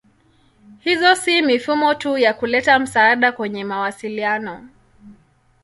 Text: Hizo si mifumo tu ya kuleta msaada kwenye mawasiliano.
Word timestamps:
Hizo 0.83 1.15
si 1.15 1.41
mifumo 1.43 1.93
tu 1.95 2.17
ya 2.17 2.33
kuleta 2.33 2.79
msaada 2.79 3.31
kwenye 3.31 3.63
mawasiliano. 3.63 4.69